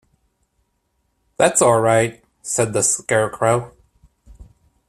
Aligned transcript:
"That's 1.37 1.61
all 1.61 1.79
right," 1.79 2.23
said 2.41 2.73
the 2.73 2.81
Scarecrow. 2.81 3.75